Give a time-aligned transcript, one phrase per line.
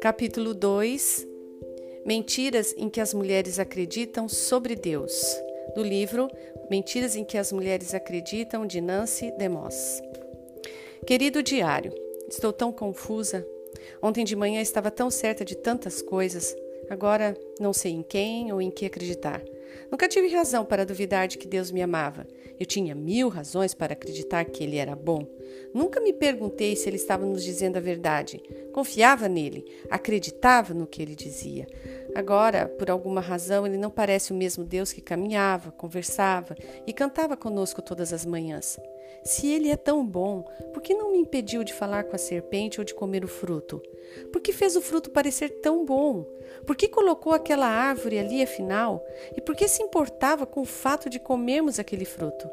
[0.00, 1.26] Capítulo 2
[2.06, 5.12] Mentiras em que as mulheres acreditam sobre Deus,
[5.74, 6.28] do livro
[6.70, 10.02] Mentiras em que as mulheres acreditam, de Nancy DeMoss.
[11.06, 11.92] Querido diário,
[12.28, 13.46] estou tão confusa.
[14.02, 16.56] Ontem de manhã estava tão certa de tantas coisas,
[16.90, 19.44] agora não sei em quem ou em que acreditar.
[19.90, 22.26] Nunca tive razão para duvidar de que Deus me amava.
[22.58, 25.26] Eu tinha mil razões para acreditar que Ele era bom.
[25.72, 28.42] Nunca me perguntei se Ele estava nos dizendo a verdade.
[28.72, 31.66] Confiava nele, acreditava no que Ele dizia.
[32.14, 37.36] Agora, por alguma razão, Ele não parece o mesmo Deus que caminhava, conversava e cantava
[37.36, 38.78] conosco todas as manhãs.
[39.24, 42.80] Se ele é tão bom, por que não me impediu de falar com a serpente
[42.80, 43.82] ou de comer o fruto?
[44.32, 46.24] Por que fez o fruto parecer tão bom?
[46.66, 49.04] Por que colocou aquela árvore ali afinal?
[49.36, 52.48] E por que se importava com o fato de comermos aquele fruto?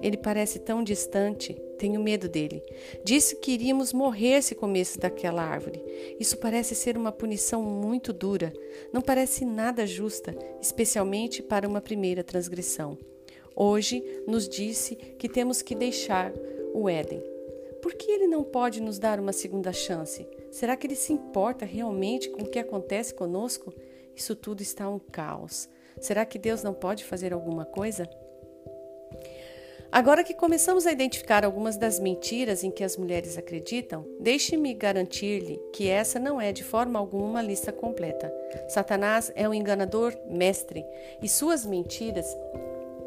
[0.00, 2.62] Ele parece tão distante, tenho medo dele.
[3.04, 5.82] Disse que iríamos morrer se comesse daquela árvore.
[6.18, 8.52] Isso parece ser uma punição muito dura.
[8.92, 12.96] Não parece nada justa, especialmente para uma primeira transgressão.
[13.60, 16.32] Hoje nos disse que temos que deixar
[16.72, 17.20] o Éden.
[17.82, 20.24] Por que ele não pode nos dar uma segunda chance?
[20.48, 23.74] Será que ele se importa realmente com o que acontece conosco?
[24.14, 25.68] Isso tudo está um caos.
[26.00, 28.08] Será que Deus não pode fazer alguma coisa?
[29.90, 35.58] Agora que começamos a identificar algumas das mentiras em que as mulheres acreditam, deixe-me garantir-lhe
[35.72, 38.32] que essa não é de forma alguma uma lista completa.
[38.68, 40.84] Satanás é um enganador mestre
[41.20, 42.26] e suas mentiras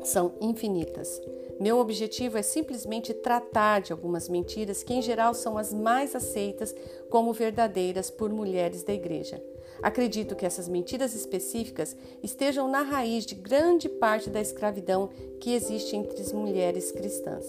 [0.03, 1.21] são infinitas.
[1.59, 6.73] Meu objetivo é simplesmente tratar de algumas mentiras que, em geral, são as mais aceitas
[7.09, 9.41] como verdadeiras por mulheres da igreja.
[9.81, 15.95] Acredito que essas mentiras específicas estejam na raiz de grande parte da escravidão que existe
[15.95, 17.45] entre as mulheres cristãs.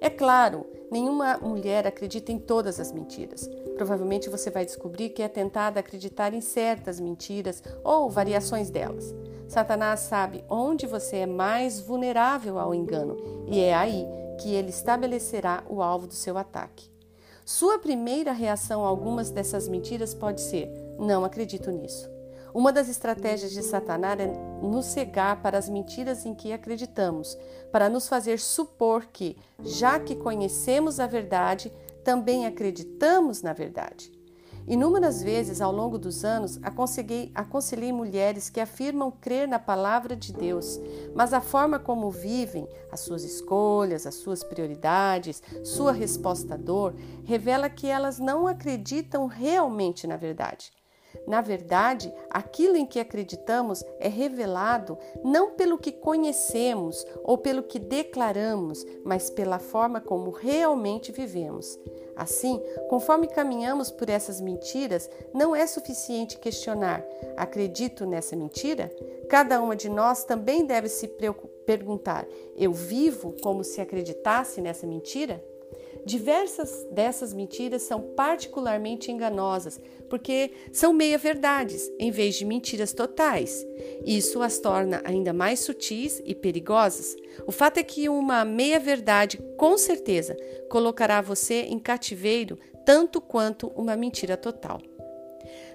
[0.00, 3.48] É claro, nenhuma mulher acredita em todas as mentiras.
[3.76, 9.12] Provavelmente você vai descobrir que é tentada acreditar em certas mentiras ou variações delas.
[9.48, 13.16] Satanás sabe onde você é mais vulnerável ao engano
[13.46, 14.06] e é aí
[14.38, 16.90] que ele estabelecerá o alvo do seu ataque.
[17.46, 22.10] Sua primeira reação a algumas dessas mentiras pode ser: não acredito nisso.
[22.52, 24.26] Uma das estratégias de Satanás é
[24.62, 27.38] nos cegar para as mentiras em que acreditamos,
[27.72, 31.72] para nos fazer supor que, já que conhecemos a verdade,
[32.04, 34.17] também acreditamos na verdade.
[34.68, 40.78] Inúmeras vezes ao longo dos anos aconselhei, mulheres que afirmam crer na palavra de Deus,
[41.14, 46.94] mas a forma como vivem, as suas escolhas, as suas prioridades, sua resposta à dor,
[47.24, 50.70] revela que elas não acreditam realmente na verdade.
[51.26, 57.78] Na verdade, aquilo em que acreditamos é revelado não pelo que conhecemos ou pelo que
[57.78, 61.78] declaramos, mas pela forma como realmente vivemos.
[62.16, 67.04] Assim, conforme caminhamos por essas mentiras, não é suficiente questionar:
[67.36, 68.90] acredito nessa mentira?
[69.28, 71.08] Cada uma de nós também deve se
[71.64, 72.26] perguntar:
[72.56, 75.44] eu vivo como se acreditasse nessa mentira?
[76.08, 83.62] Diversas dessas mentiras são particularmente enganosas, porque são meia-verdades em vez de mentiras totais.
[84.06, 87.14] Isso as torna ainda mais sutis e perigosas.
[87.46, 90.34] O fato é que uma meia-verdade, com certeza,
[90.70, 94.80] colocará você em cativeiro tanto quanto uma mentira total.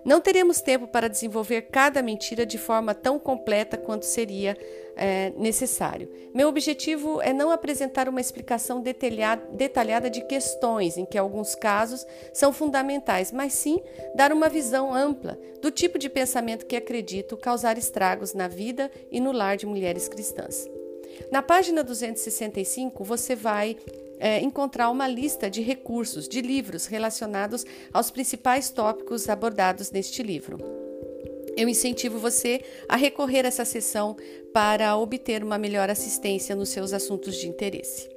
[0.06, 4.58] Não teremos tempo para desenvolver cada mentira de forma tão completa quanto seria
[4.96, 6.10] é, necessário.
[6.34, 12.52] Meu objetivo é não apresentar uma explicação detalhada de questões em que alguns casos são
[12.52, 13.82] fundamentais, mas sim
[14.16, 19.20] dar uma visão ampla do tipo de pensamento que acredito causar estragos na vida e
[19.20, 20.70] no lar de mulheres cristãs.
[21.32, 23.78] Na página 265, você vai
[24.24, 30.58] é, encontrar uma lista de recursos, de livros relacionados aos principais tópicos abordados neste livro.
[31.58, 34.16] Eu incentivo você a recorrer a essa sessão
[34.54, 38.10] para obter uma melhor assistência nos seus assuntos de interesse.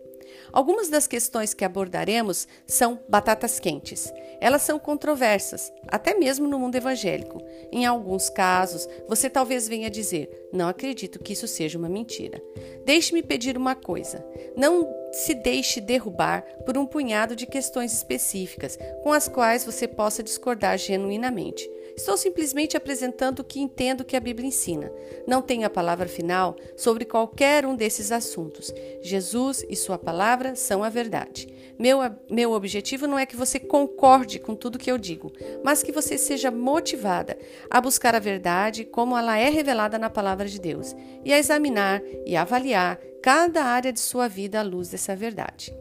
[0.52, 4.12] Algumas das questões que abordaremos são batatas quentes.
[4.40, 7.42] Elas são controversas, até mesmo no mundo evangélico.
[7.72, 12.40] Em alguns casos, você talvez venha dizer: Não acredito que isso seja uma mentira.
[12.84, 14.24] Deixe-me pedir uma coisa:
[14.56, 20.22] não se deixe derrubar por um punhado de questões específicas com as quais você possa
[20.22, 21.68] discordar genuinamente.
[21.96, 24.92] Estou simplesmente apresentando o que entendo que a Bíblia ensina.
[25.26, 28.70] Não tenho a palavra final sobre qualquer um desses assuntos.
[29.00, 31.48] Jesus e Sua palavra são a verdade.
[31.78, 31.98] Meu,
[32.30, 35.32] meu objetivo não é que você concorde com tudo que eu digo,
[35.62, 37.38] mas que você seja motivada
[37.70, 40.94] a buscar a verdade como ela é revelada na palavra de Deus
[41.24, 45.74] e a examinar e avaliar cada área de sua vida à luz dessa verdade.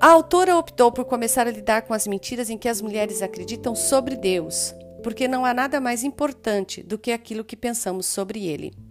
[0.00, 3.74] A autora optou por começar a lidar com as mentiras em que as mulheres acreditam
[3.74, 8.87] sobre Deus, porque não há nada mais importante do que aquilo que pensamos sobre ele.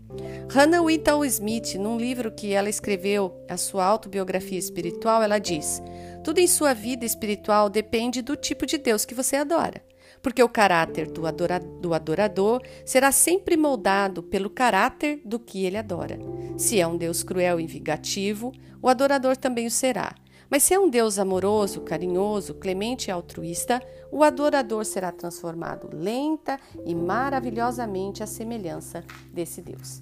[0.50, 5.82] Hannah Whitall Smith, num livro que ela escreveu, a sua autobiografia espiritual, ela diz:
[6.24, 9.82] Tudo em sua vida espiritual depende do tipo de Deus que você adora,
[10.22, 15.78] porque o caráter do, adora do adorador será sempre moldado pelo caráter do que ele
[15.78, 16.18] adora.
[16.58, 20.16] Se é um Deus cruel e vingativo, o adorador também o será.
[20.50, 26.60] Mas se é um Deus amoroso, carinhoso, clemente e altruísta, o adorador será transformado lenta
[26.86, 29.04] e maravilhosamente à semelhança
[29.34, 30.02] desse Deus.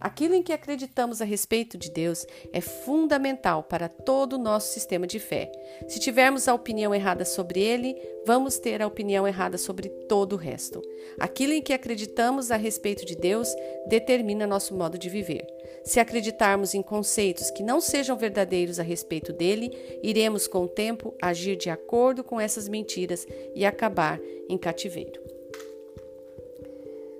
[0.00, 5.06] Aquilo em que acreditamos a respeito de Deus é fundamental para todo o nosso sistema
[5.06, 5.52] de fé.
[5.86, 7.94] Se tivermos a opinião errada sobre ele,
[8.24, 10.80] vamos ter a opinião errada sobre todo o resto.
[11.18, 13.54] Aquilo em que acreditamos a respeito de Deus
[13.88, 15.46] determina nosso modo de viver.
[15.84, 19.70] Se acreditarmos em conceitos que não sejam verdadeiros a respeito dele,
[20.02, 25.20] iremos com o tempo agir de acordo com essas mentiras e acabar em cativeiro.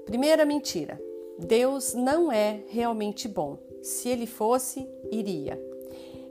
[0.04, 1.00] Primeira mentira.
[1.38, 3.58] Deus não é realmente bom.
[3.82, 5.58] Se ele fosse, iria.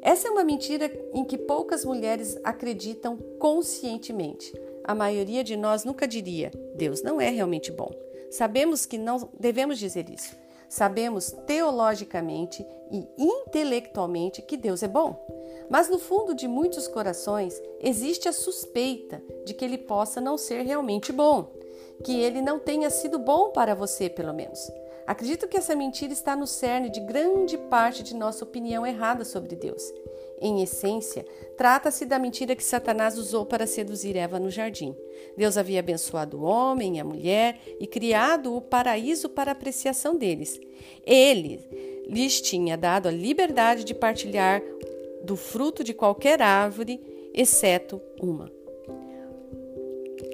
[0.02, 4.54] Essa é uma mentira em que poucas mulheres acreditam conscientemente.
[4.84, 7.92] A maioria de nós nunca diria: Deus não é realmente bom.
[8.30, 10.38] Sabemos que não devemos dizer isso.
[10.70, 15.20] Sabemos teologicamente e intelectualmente que Deus é bom.
[15.70, 20.62] Mas no fundo de muitos corações existe a suspeita de que ele possa não ser
[20.62, 21.52] realmente bom,
[22.04, 24.72] que ele não tenha sido bom para você, pelo menos.
[25.06, 29.56] Acredito que essa mentira está no cerne de grande parte de nossa opinião errada sobre
[29.56, 29.82] Deus.
[30.42, 31.26] Em essência,
[31.58, 34.96] trata-se da mentira que Satanás usou para seduzir Eva no jardim.
[35.36, 40.60] Deus havia abençoado o homem e a mulher e criado o paraíso para apreciação deles.
[41.06, 41.60] Ele
[42.08, 44.62] lhes tinha dado a liberdade de partilhar
[45.24, 47.02] do fruto de qualquer árvore,
[47.34, 48.50] exceto uma.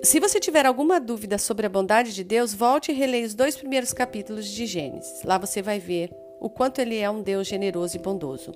[0.04, 3.56] Se você tiver alguma dúvida sobre a bondade de Deus, volte e releia os dois
[3.56, 5.24] primeiros capítulos de Gênesis.
[5.24, 6.12] Lá você vai ver
[6.45, 8.51] o quanto ele é um Deus generoso e bondoso.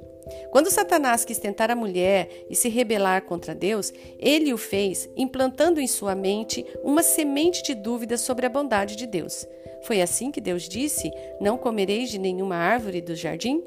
[0.51, 5.81] Quando Satanás quis tentar a mulher e se rebelar contra Deus, ele o fez implantando
[5.81, 9.47] em sua mente uma semente de dúvida sobre a bondade de Deus.
[9.81, 11.09] Foi assim que Deus disse:
[11.41, 13.63] Não comereis de nenhuma árvore do jardim?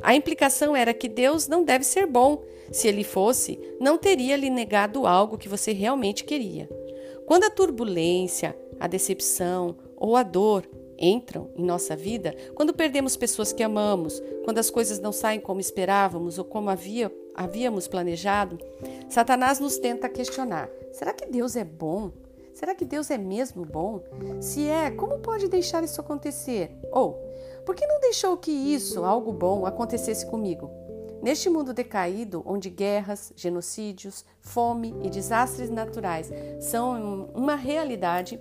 [0.00, 2.44] A implicação era que Deus não deve ser bom.
[2.70, 6.70] Se ele fosse, não teria lhe negado algo que você realmente queria.
[7.26, 10.64] Quando a turbulência, a decepção ou a dor
[10.98, 15.60] entram em nossa vida, quando perdemos pessoas que amamos, quando as coisas não saem como
[15.60, 18.58] esperávamos ou como havia, havíamos planejado,
[19.08, 22.12] Satanás nos tenta questionar: será que Deus é bom?
[22.54, 24.00] Será que Deus é mesmo bom?
[24.40, 26.70] Se é, como pode deixar isso acontecer?
[26.92, 27.14] Ou,
[27.66, 30.70] por que não deixou que isso, algo bom, acontecesse comigo?
[31.20, 36.30] Neste mundo decaído, onde guerras, genocídios, fome e desastres naturais
[36.60, 38.38] são uma realidade,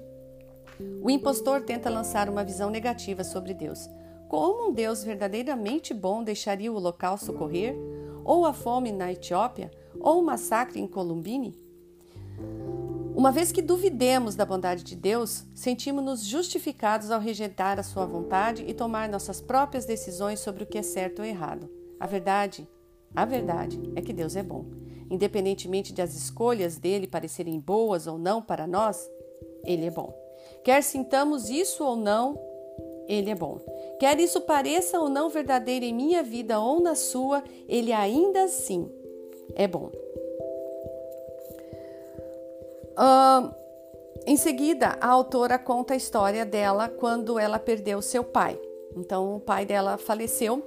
[1.02, 3.90] o impostor tenta lançar uma visão negativa sobre Deus.
[4.28, 7.76] Como um Deus verdadeiramente bom deixaria o local socorrer?
[8.24, 9.70] Ou a fome na Etiópia?
[10.00, 11.60] Ou o massacre em Columbine?
[13.16, 18.66] Uma vez que duvidemos da bondade de Deus, sentimos-nos justificados ao rejeitar a sua vontade
[18.68, 21.70] e tomar nossas próprias decisões sobre o que é certo ou errado.
[22.00, 22.68] A verdade,
[23.16, 24.66] a verdade é que Deus é bom.
[25.12, 29.08] Independentemente das escolhas dele parecerem boas ou não para nós,
[29.64, 30.23] ele é bom.
[30.64, 32.40] Quer sintamos isso ou não,
[33.08, 33.60] ele é bom.
[34.00, 38.90] Quer isso pareça ou não verdadeiro em minha vida ou na sua, ele ainda assim
[39.56, 39.92] é bom.
[42.94, 43.54] Uh,
[44.26, 48.60] em seguida, a autora conta a história dela quando ela perdeu seu pai.
[48.96, 50.64] Então, o pai dela faleceu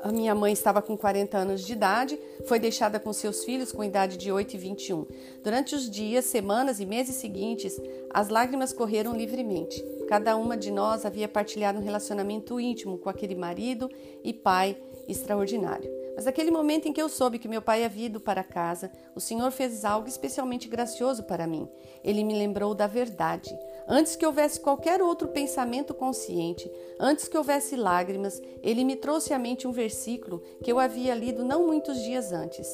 [0.00, 3.82] a minha mãe estava com 40 anos de idade, foi deixada com seus filhos com
[3.82, 5.06] idade de 8 e 21.
[5.42, 9.82] Durante os dias, semanas e meses seguintes, as lágrimas correram livremente.
[10.08, 13.90] Cada uma de nós havia partilhado um relacionamento íntimo com aquele marido
[14.22, 14.76] e pai
[15.08, 15.90] extraordinário.
[16.14, 19.20] Mas naquele momento em que eu soube que meu pai havia ido para casa, o
[19.20, 21.68] Senhor fez algo especialmente gracioso para mim.
[22.02, 23.54] Ele me lembrou da verdade.
[23.88, 29.38] Antes que houvesse qualquer outro pensamento consciente, antes que houvesse lágrimas, ele me trouxe à
[29.38, 32.66] mente um versículo que eu havia lido não muitos dias antes.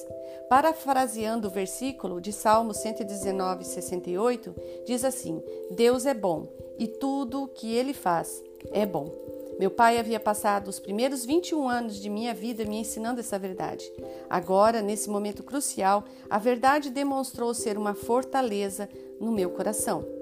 [0.48, 4.54] Parafraseando o versículo de Salmo 119, 68,
[4.86, 9.12] diz assim: Deus é bom e tudo o que ele faz é bom.
[9.58, 13.84] Meu pai havia passado os primeiros 21 anos de minha vida me ensinando essa verdade.
[14.30, 18.88] Agora, nesse momento crucial, a verdade demonstrou ser uma fortaleza
[19.20, 20.21] no meu coração.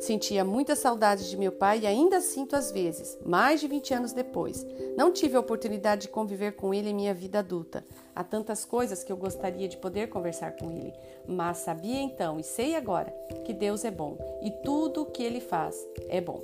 [0.00, 4.12] Sentia muita saudade de meu pai e ainda sinto às vezes, mais de 20 anos
[4.12, 4.64] depois.
[4.96, 7.84] Não tive a oportunidade de conviver com ele em minha vida adulta.
[8.14, 10.94] Há tantas coisas que eu gostaria de poder conversar com ele,
[11.26, 13.12] mas sabia então e sei agora
[13.44, 15.76] que Deus é bom e tudo o que ele faz
[16.08, 16.42] é bom.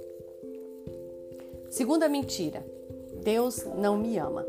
[1.70, 2.64] Segunda mentira:
[3.22, 4.44] Deus não me ama.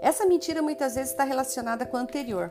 [0.00, 2.50] Essa mentira muitas vezes está relacionada com a anterior.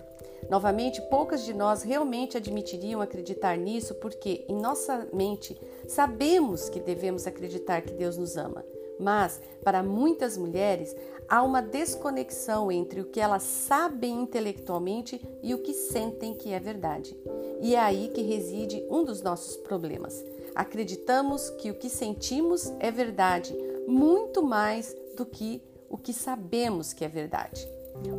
[0.49, 7.25] Novamente, poucas de nós realmente admitiriam acreditar nisso porque, em nossa mente, sabemos que devemos
[7.27, 8.63] acreditar que Deus nos ama.
[8.99, 10.95] Mas, para muitas mulheres,
[11.27, 16.59] há uma desconexão entre o que elas sabem intelectualmente e o que sentem que é
[16.59, 17.17] verdade.
[17.61, 20.23] E é aí que reside um dos nossos problemas.
[20.53, 23.55] Acreditamos que o que sentimos é verdade,
[23.87, 27.67] muito mais do que o que sabemos que é verdade.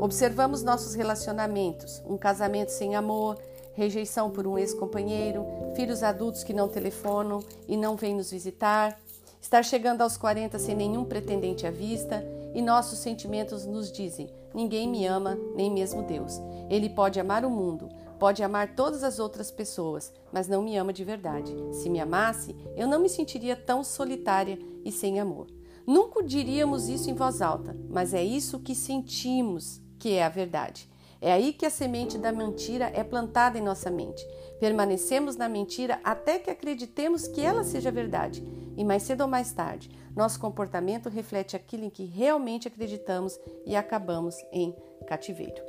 [0.00, 3.38] Observamos nossos relacionamentos, um casamento sem amor,
[3.74, 8.98] rejeição por um ex-companheiro, filhos adultos que não telefonam e não vêm nos visitar,
[9.40, 14.88] estar chegando aos 40 sem nenhum pretendente à vista, e nossos sentimentos nos dizem: ninguém
[14.88, 16.40] me ama, nem mesmo Deus.
[16.70, 17.88] Ele pode amar o mundo,
[18.18, 21.54] pode amar todas as outras pessoas, mas não me ama de verdade.
[21.72, 25.48] Se me amasse, eu não me sentiria tão solitária e sem amor.
[25.86, 30.88] Nunca diríamos isso em voz alta, mas é isso que sentimos que é a verdade.
[31.20, 34.26] É aí que a semente da mentira é plantada em nossa mente.
[34.60, 38.44] Permanecemos na mentira até que acreditemos que ela seja verdade.
[38.76, 43.74] E mais cedo ou mais tarde, nosso comportamento reflete aquilo em que realmente acreditamos e
[43.74, 44.74] acabamos em
[45.06, 45.62] cativeiro.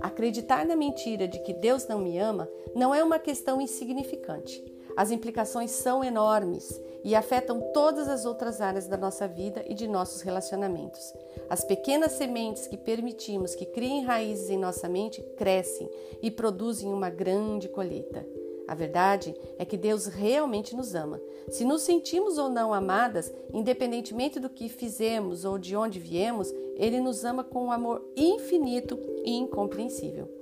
[0.00, 4.64] Acreditar na mentira de que Deus não me ama não é uma questão insignificante.
[4.96, 9.88] As implicações são enormes e afetam todas as outras áreas da nossa vida e de
[9.88, 11.12] nossos relacionamentos.
[11.48, 15.88] As pequenas sementes que permitimos que criem raízes em nossa mente crescem
[16.22, 18.26] e produzem uma grande colheita.
[18.68, 21.20] A verdade é que Deus realmente nos ama.
[21.48, 27.00] Se nos sentimos ou não amadas, independentemente do que fizemos ou de onde viemos, Ele
[27.00, 30.39] nos ama com um amor infinito e incompreensível.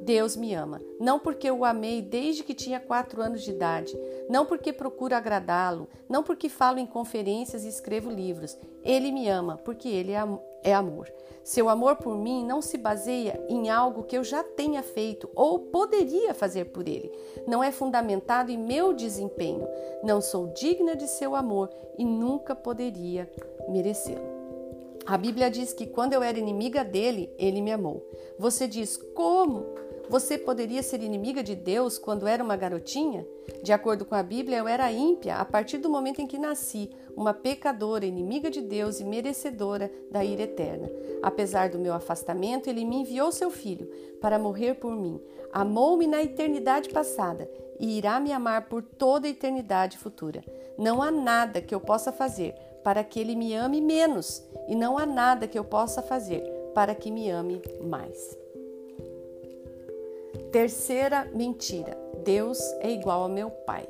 [0.00, 3.96] Deus me ama, não porque eu o amei desde que tinha quatro anos de idade,
[4.28, 8.56] não porque procuro agradá-lo, não porque falo em conferências e escrevo livros.
[8.82, 10.22] Ele me ama porque ele é,
[10.62, 11.12] é amor.
[11.44, 15.58] Seu amor por mim não se baseia em algo que eu já tenha feito ou
[15.58, 17.10] poderia fazer por ele.
[17.46, 19.66] Não é fundamentado em meu desempenho.
[20.04, 21.68] Não sou digna de seu amor
[21.98, 23.28] e nunca poderia
[23.68, 24.31] merecê-lo.
[25.04, 28.08] A Bíblia diz que quando eu era inimiga dele, ele me amou.
[28.38, 29.66] Você diz, como?
[30.08, 33.26] Você poderia ser inimiga de Deus quando era uma garotinha?
[33.62, 36.90] De acordo com a Bíblia, eu era ímpia a partir do momento em que nasci,
[37.16, 40.88] uma pecadora, inimiga de Deus e merecedora da ira eterna.
[41.22, 43.90] Apesar do meu afastamento, ele me enviou seu filho
[44.20, 45.20] para morrer por mim.
[45.52, 50.44] Amou-me na eternidade passada e irá me amar por toda a eternidade futura.
[50.78, 54.98] Não há nada que eu possa fazer para que ele me ame menos, e não
[54.98, 56.42] há nada que eu possa fazer
[56.74, 58.36] para que me ame mais.
[60.50, 63.88] Terceira mentira: Deus é igual ao meu pai.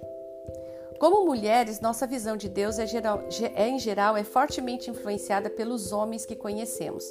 [0.99, 3.25] Como mulheres, nossa visão de Deus é, geral,
[3.57, 7.05] é, em geral é fortemente influenciada pelos homens que conhecemos,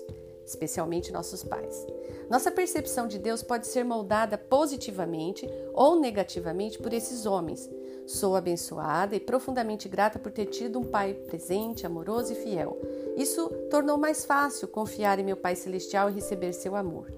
[0.46, 1.86] especialmente nossos pais.
[2.30, 7.70] Nossa percepção de Deus pode ser moldada positivamente ou negativamente por esses homens,
[8.12, 12.78] Sou abençoada e profundamente grata por ter tido um pai presente, amoroso e fiel.
[13.16, 17.10] Isso tornou mais fácil confiar em meu Pai Celestial e receber seu amor.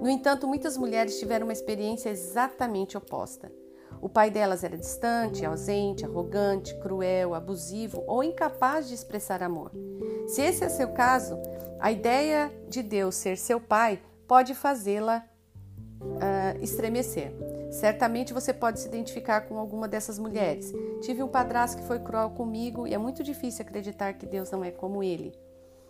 [0.00, 3.50] No entanto, muitas mulheres tiveram uma experiência exatamente oposta.
[4.00, 9.72] O pai delas era distante, ausente, arrogante, cruel, abusivo ou incapaz de expressar amor.
[10.26, 11.38] Se esse é seu caso,
[11.78, 15.24] a ideia de Deus ser seu pai pode fazê-la
[16.00, 17.32] uh, estremecer.
[17.70, 20.72] Certamente você pode se identificar com alguma dessas mulheres.
[21.00, 24.64] Tive um padrasto que foi cruel comigo e é muito difícil acreditar que Deus não
[24.64, 25.32] é como ele.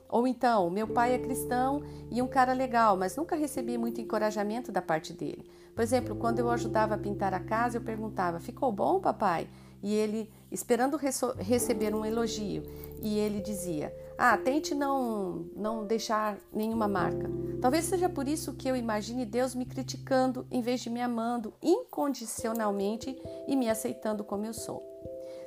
[0.09, 4.71] Ou então, meu pai é cristão e um cara legal, mas nunca recebi muito encorajamento
[4.71, 5.50] da parte dele.
[5.75, 9.49] Por exemplo, quando eu ajudava a pintar a casa, eu perguntava: Ficou bom, papai?
[9.83, 12.62] E ele, esperando receber um elogio,
[13.02, 17.30] e ele dizia: Ah, tente não, não deixar nenhuma marca.
[17.61, 21.52] Talvez seja por isso que eu imagine Deus me criticando em vez de me amando
[21.62, 23.16] incondicionalmente
[23.47, 24.83] e me aceitando como eu sou.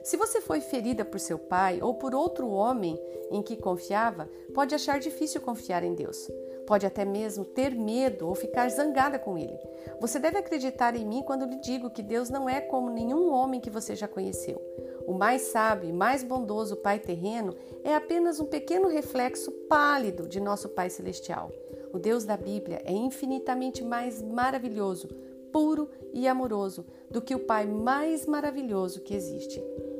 [0.03, 2.97] Se você foi ferida por seu pai ou por outro homem
[3.29, 6.29] em que confiava, pode achar difícil confiar em Deus.
[6.69, 9.57] Pode até mesmo ter medo ou ficar zangada com ele.
[9.99, 13.59] Você deve acreditar em mim quando lhe digo que Deus não é como nenhum homem
[13.59, 14.61] que você já conheceu.
[15.07, 20.39] O mais sábio e mais bondoso Pai terreno é apenas um pequeno reflexo pálido de
[20.39, 21.51] nosso Pai celestial.
[21.91, 25.07] O Deus da Bíblia é infinitamente mais maravilhoso,
[25.51, 29.59] puro e amoroso do que o Pai mais maravilhoso que existe.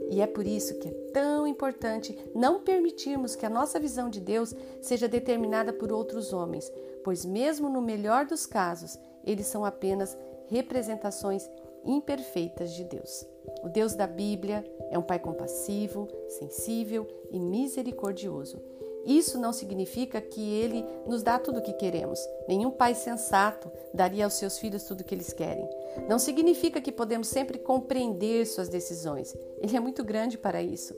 [0.09, 4.19] E é por isso que é tão importante não permitirmos que a nossa visão de
[4.19, 6.71] Deus seja determinada por outros homens,
[7.03, 11.47] pois, mesmo no melhor dos casos, eles são apenas representações
[11.85, 13.25] imperfeitas de Deus.
[13.63, 18.61] O Deus da Bíblia é um Pai compassivo, sensível e misericordioso.
[19.05, 22.19] Isso não significa que ele nos dá tudo o que queremos.
[22.47, 25.67] Nenhum pai sensato daria aos seus filhos tudo o que eles querem.
[26.07, 29.35] Não significa que podemos sempre compreender suas decisões.
[29.61, 30.93] Ele é muito grande para isso.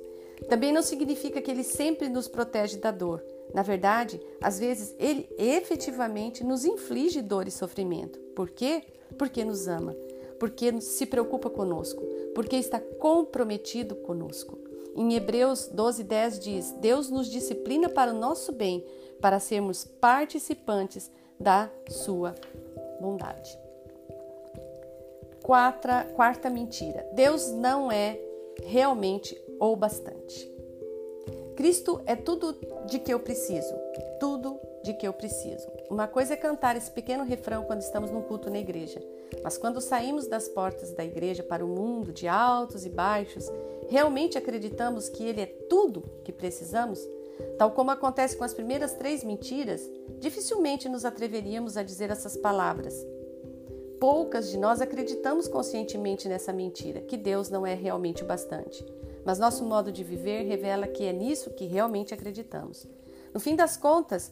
[0.50, 3.24] Também não significa que ele sempre nos protege da dor.
[3.53, 8.20] Na verdade, às vezes ele efetivamente nos inflige dor e sofrimento.
[8.36, 8.84] Por quê?
[9.17, 9.96] Porque nos ama,
[10.39, 12.01] porque se preocupa conosco,
[12.34, 14.58] porque está comprometido conosco.
[14.96, 18.86] Em Hebreus 12:10 diz: Deus nos disciplina para o nosso bem,
[19.22, 22.36] para sermos participantes da sua
[23.00, 23.58] bondade.
[25.44, 28.20] Quarta, quarta mentira: Deus não é
[28.64, 30.50] realmente ou bastante.
[31.56, 32.58] Cristo é tudo
[32.88, 33.74] de que eu preciso,
[34.20, 35.68] tudo de que eu preciso.
[35.90, 39.00] Uma coisa é cantar esse pequeno refrão quando estamos num culto na igreja,
[39.44, 43.46] mas quando saímos das portas da igreja para o mundo de altos e baixos,
[43.92, 46.98] realmente acreditamos que Ele é tudo que precisamos?
[47.58, 49.82] Tal como acontece com as primeiras três mentiras,
[50.18, 52.96] dificilmente nos atreveríamos a dizer essas palavras.
[54.00, 58.86] Poucas de nós acreditamos conscientemente nessa mentira, que Deus não é realmente o bastante.
[59.26, 62.88] Mas nosso modo de viver revela que é nisso que realmente acreditamos.
[63.34, 64.32] No fim das contas,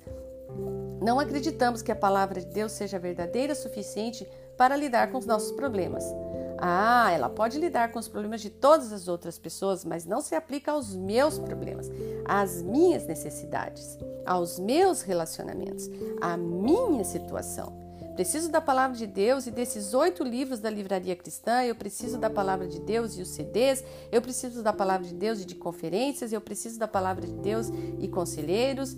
[1.02, 4.26] não acreditamos que a palavra de Deus seja verdadeira o suficiente
[4.58, 6.06] para lidar com os nossos problemas.
[6.62, 10.36] Ah, ela pode lidar com os problemas de todas as outras pessoas, mas não se
[10.36, 11.90] aplica aos meus problemas,
[12.26, 15.90] às minhas necessidades, aos meus relacionamentos,
[16.22, 17.90] à minha situação.
[18.20, 21.64] Preciso da palavra de Deus e desses oito livros da livraria cristã.
[21.64, 23.82] Eu preciso da palavra de Deus e os CDs.
[24.12, 26.34] Eu preciso da palavra de Deus e de conferências.
[26.34, 28.94] Eu preciso da palavra de Deus e conselheiros.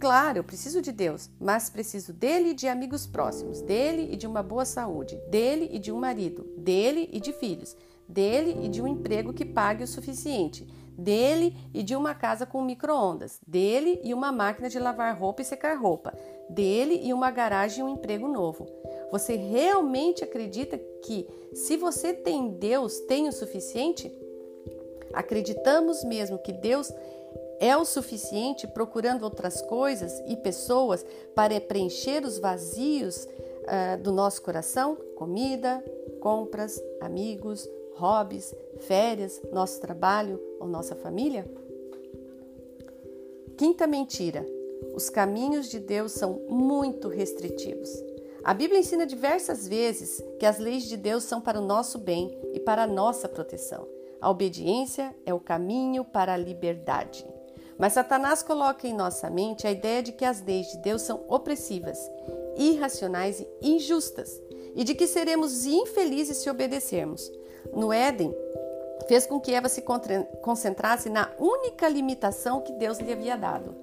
[0.00, 4.28] Claro, eu preciso de Deus, mas preciso dele e de amigos próximos, dele e de
[4.28, 7.76] uma boa saúde, dele e de um marido, dele e de filhos,
[8.08, 10.64] dele e de um emprego que pague o suficiente,
[10.96, 15.44] dele e de uma casa com micro-ondas, dele e uma máquina de lavar roupa e
[15.44, 16.14] secar roupa,
[16.48, 18.66] dele e uma garagem e um emprego novo.
[19.10, 24.12] Você realmente acredita que, se você tem Deus, tem o suficiente?
[25.12, 26.92] Acreditamos mesmo que Deus
[27.60, 34.42] é o suficiente procurando outras coisas e pessoas para preencher os vazios uh, do nosso
[34.42, 34.96] coração?
[35.16, 35.82] Comida,
[36.20, 41.44] compras, amigos, hobbies, férias, nosso trabalho ou nossa família?
[43.56, 44.46] Quinta mentira:
[44.94, 47.90] os caminhos de Deus são muito restritivos.
[48.44, 52.38] A Bíblia ensina diversas vezes que as leis de Deus são para o nosso bem
[52.54, 53.86] e para a nossa proteção.
[54.20, 57.26] A obediência é o caminho para a liberdade.
[57.78, 61.24] Mas Satanás coloca em nossa mente a ideia de que as leis de Deus são
[61.28, 61.98] opressivas,
[62.56, 64.42] irracionais e injustas,
[64.74, 67.30] e de que seremos infelizes se obedecermos.
[67.72, 68.34] No Éden,
[69.06, 69.82] fez com que Eva se
[70.42, 73.74] concentrasse na única limitação que Deus lhe havia dado.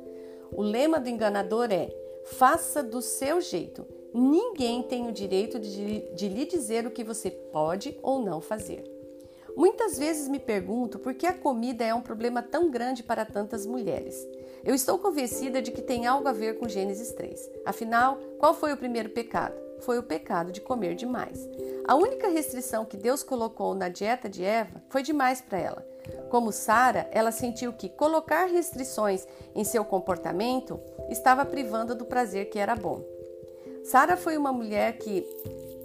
[0.52, 1.90] O lema do enganador é:
[2.26, 3.86] faça do seu jeito.
[4.14, 8.95] Ninguém tem o direito de, de lhe dizer o que você pode ou não fazer.
[9.56, 13.66] Muitas vezes me pergunto por que a comida é um problema tão grande para tantas
[13.66, 14.16] mulheres.
[14.64, 17.52] Eu estou convencida de que tem algo a ver com Gênesis 3.
[17.66, 19.56] Afinal, qual foi o primeiro pecado?
[19.80, 21.48] Foi o pecado de comer demais.
[21.88, 25.88] A única restrição que Deus colocou na dieta de Eva foi demais para ela.
[26.30, 32.60] Como Sara, ela sentiu que colocar restrições em seu comportamento estava privando do prazer que
[32.60, 33.04] era bom.
[33.84, 35.24] Sara foi uma mulher que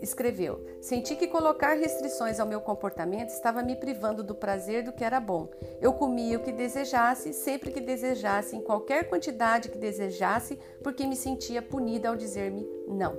[0.01, 5.05] escreveu: Senti que colocar restrições ao meu comportamento estava me privando do prazer do que
[5.05, 5.49] era bom.
[5.81, 11.17] Eu comia o que desejasse, sempre que desejasse, em qualquer quantidade que desejasse, porque me
[11.17, 13.17] sentia punida ao dizer-me não.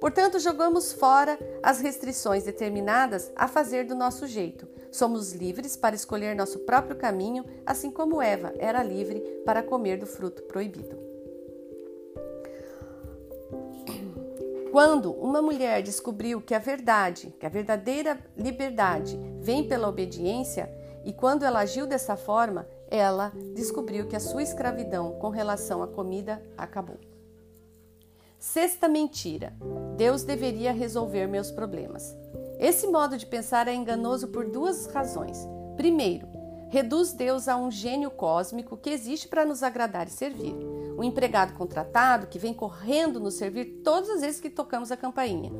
[0.00, 4.68] Portanto, jogamos fora as restrições determinadas a fazer do nosso jeito.
[4.92, 10.06] Somos livres para escolher nosso próprio caminho, assim como Eva era livre para comer do
[10.06, 11.07] fruto proibido.
[14.78, 20.72] Quando uma mulher descobriu que a verdade, que a verdadeira liberdade vem pela obediência,
[21.04, 25.88] e quando ela agiu dessa forma, ela descobriu que a sua escravidão com relação à
[25.88, 26.96] comida acabou.
[28.38, 29.52] Sexta mentira:
[29.96, 32.16] Deus deveria resolver meus problemas.
[32.60, 35.44] Esse modo de pensar é enganoso por duas razões.
[35.76, 36.28] Primeiro,
[36.68, 40.54] reduz Deus a um gênio cósmico que existe para nos agradar e servir.
[40.98, 45.52] Um empregado contratado que vem correndo nos servir todas as vezes que tocamos a campainha.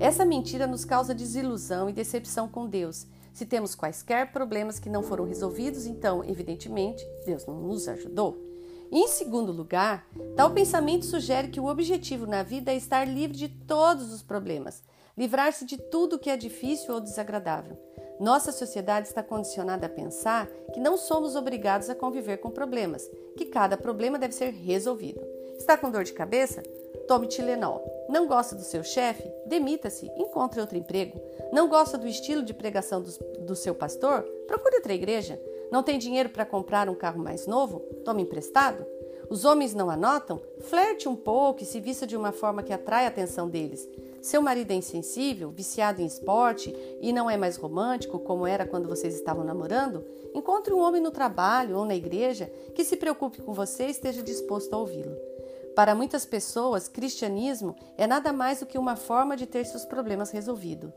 [0.00, 3.06] Essa mentira nos causa desilusão e decepção com Deus.
[3.34, 8.42] Se temos quaisquer problemas que não foram resolvidos, então, evidentemente, Deus não nos ajudou.
[8.90, 13.48] Em segundo lugar, tal pensamento sugere que o objetivo na vida é estar livre de
[13.50, 14.82] todos os problemas,
[15.18, 17.78] livrar-se de tudo que é difícil ou desagradável.
[18.20, 23.46] Nossa sociedade está condicionada a pensar que não somos obrigados a conviver com problemas, que
[23.46, 25.20] cada problema deve ser resolvido.
[25.56, 26.62] Está com dor de cabeça?
[27.06, 27.84] Tome Tilenol.
[28.08, 29.22] Não gosta do seu chefe?
[29.46, 31.20] Demita-se, encontre outro emprego.
[31.52, 33.10] Não gosta do estilo de pregação do,
[33.44, 34.22] do seu pastor?
[34.46, 35.40] Procure outra igreja.
[35.70, 37.80] Não tem dinheiro para comprar um carro mais novo?
[38.04, 38.84] Tome emprestado?
[39.30, 40.40] Os homens não anotam?
[40.60, 43.88] Flerte um pouco e se vista de uma forma que atrai a atenção deles.
[44.20, 48.88] Seu marido é insensível, viciado em esporte e não é mais romântico como era quando
[48.88, 50.04] vocês estavam namorando?
[50.34, 54.22] Encontre um homem no trabalho ou na igreja que se preocupe com você e esteja
[54.22, 55.16] disposto a ouvi-lo.
[55.74, 60.30] Para muitas pessoas, cristianismo é nada mais do que uma forma de ter seus problemas
[60.30, 60.90] resolvidos.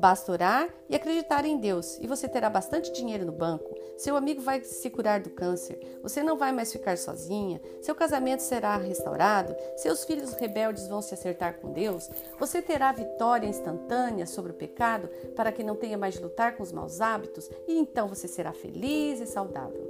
[0.00, 3.76] Basta orar e acreditar em Deus, e você terá bastante dinheiro no banco.
[3.96, 8.40] Seu amigo vai se curar do câncer, você não vai mais ficar sozinha, seu casamento
[8.40, 12.08] será restaurado, seus filhos rebeldes vão se acertar com Deus,
[12.38, 16.62] você terá vitória instantânea sobre o pecado para que não tenha mais de lutar com
[16.62, 19.84] os maus hábitos, e então você será feliz e saudável.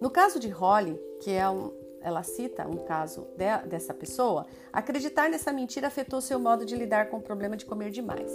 [0.00, 5.28] No caso de Holly, que é um, ela cita um caso de, dessa pessoa, acreditar
[5.28, 8.30] nessa mentira afetou seu modo de lidar com o problema de comer demais.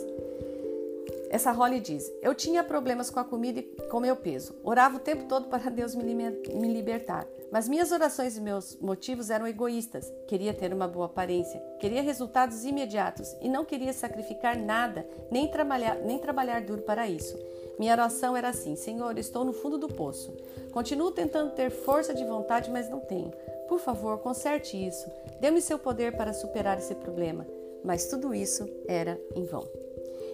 [1.30, 4.56] Essa Holly diz: Eu tinha problemas com a comida e com meu peso.
[4.64, 7.28] Orava o tempo todo para Deus me, me libertar.
[7.52, 10.12] Mas minhas orações e meus motivos eram egoístas.
[10.28, 15.96] Queria ter uma boa aparência, queria resultados imediatos e não queria sacrificar nada, nem trabalhar,
[15.96, 17.38] nem trabalhar duro para isso.
[17.78, 20.34] Minha oração era assim: Senhor, estou no fundo do poço.
[20.72, 23.34] Continuo tentando ter força de vontade, mas não tenho.
[23.68, 25.10] Por favor, conserte isso.
[25.40, 27.46] Dê-me seu poder para superar esse problema.
[27.84, 29.64] Mas tudo isso era em vão.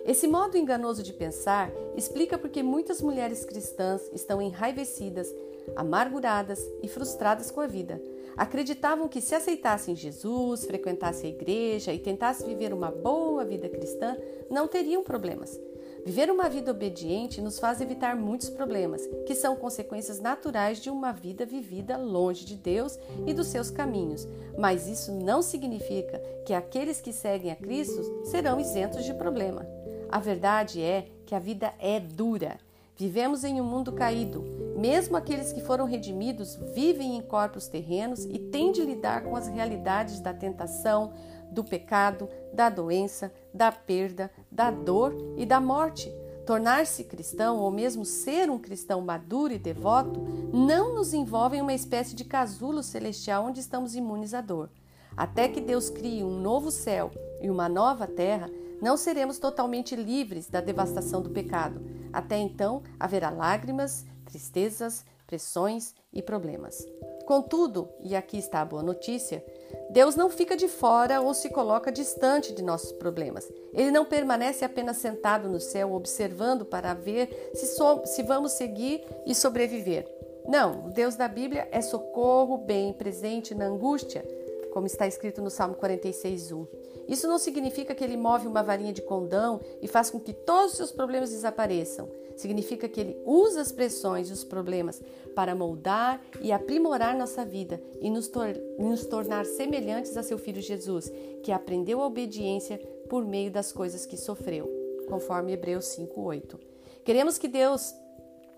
[0.05, 5.31] Esse modo enganoso de pensar explica porque muitas mulheres cristãs estão enraivecidas,
[5.75, 8.01] amarguradas e frustradas com a vida.
[8.35, 14.17] Acreditavam que se aceitassem Jesus, frequentassem a igreja e tentassem viver uma boa vida cristã,
[14.49, 15.59] não teriam problemas.
[16.03, 21.11] Viver uma vida obediente nos faz evitar muitos problemas, que são consequências naturais de uma
[21.11, 24.27] vida vivida longe de Deus e dos seus caminhos.
[24.57, 29.67] Mas isso não significa que aqueles que seguem a Cristo serão isentos de problema.
[30.09, 32.57] A verdade é que a vida é dura.
[32.97, 34.43] Vivemos em um mundo caído.
[34.75, 39.47] Mesmo aqueles que foram redimidos vivem em corpos terrenos e têm de lidar com as
[39.47, 41.13] realidades da tentação,
[41.51, 46.11] do pecado, da doença, da perda, da dor e da morte.
[46.45, 50.19] Tornar-se cristão ou mesmo ser um cristão maduro e devoto
[50.51, 54.69] não nos envolve em uma espécie de casulo celestial onde estamos imunes à dor.
[55.15, 57.11] Até que Deus crie um novo céu
[57.41, 58.49] e uma nova terra,
[58.81, 61.81] não seremos totalmente livres da devastação do pecado.
[62.11, 66.85] Até então, haverá lágrimas, tristezas, pressões e problemas.
[67.25, 69.45] Contudo, e aqui está a boa notícia,
[69.89, 73.51] Deus não fica de fora ou se coloca distante de nossos problemas.
[73.73, 79.03] Ele não permanece apenas sentado no céu observando para ver se, so se vamos seguir
[79.25, 80.07] e sobreviver.
[80.47, 84.25] Não, o Deus da Bíblia é socorro bem presente na angústia,
[84.73, 86.67] como está escrito no Salmo 46:1.
[87.07, 90.71] Isso não significa que ele move uma varinha de condão e faz com que todos
[90.71, 92.09] os seus problemas desapareçam.
[92.41, 94.99] Significa que ele usa as pressões e os problemas
[95.35, 100.59] para moldar e aprimorar nossa vida e nos, tor nos tornar semelhantes a seu filho
[100.59, 101.11] Jesus,
[101.43, 104.67] que aprendeu a obediência por meio das coisas que sofreu,
[105.07, 106.59] conforme Hebreus 5:8.
[107.05, 107.93] Queremos que Deus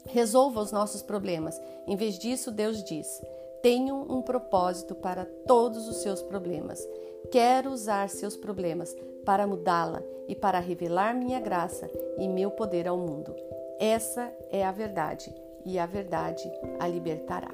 [0.06, 1.60] resolva os nossos problemas.
[1.86, 3.22] Em vez disso, Deus diz:
[3.62, 6.88] tenho um propósito para todos os seus problemas.
[7.32, 12.98] Quero usar seus problemas para mudá-la e para revelar minha graça e meu poder ao
[12.98, 13.36] mundo.
[13.80, 15.34] Essa é a verdade,
[15.66, 16.44] e a verdade
[16.80, 17.52] a libertará.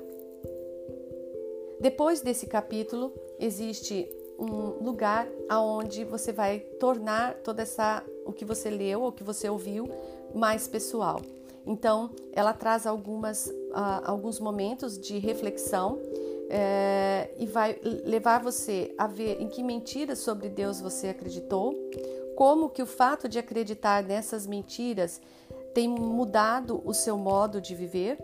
[1.79, 8.69] Depois desse capítulo, existe um lugar aonde você vai tornar toda essa o que você
[8.69, 9.89] leu, o que você ouviu,
[10.33, 11.21] mais pessoal.
[11.65, 15.99] Então, ela traz algumas, uh, alguns momentos de reflexão
[16.49, 21.75] é, e vai levar você a ver em que mentiras sobre Deus você acreditou,
[22.35, 25.21] como que o fato de acreditar nessas mentiras
[25.73, 28.17] tem mudado o seu modo de viver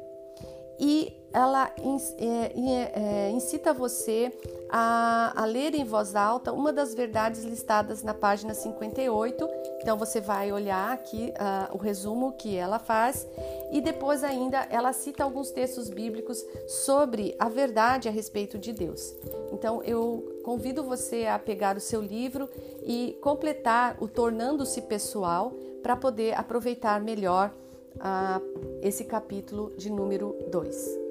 [0.79, 1.69] e ela
[2.17, 4.31] é, é, incita você
[4.69, 9.47] a, a, ler em voz alta uma das verdades listadas na página 58.
[9.81, 13.27] Então você vai olhar aqui uh, o resumo que ela faz
[13.71, 19.13] e depois ainda ela cita alguns textos bíblicos sobre a verdade a respeito de Deus.
[19.51, 22.49] Então eu convido você a pegar o seu livro
[22.81, 25.53] e completar o Tornando-se Pessoal
[25.85, 27.53] para poder aproveitar melhor
[27.97, 31.04] uh, esse capítulo de número 2.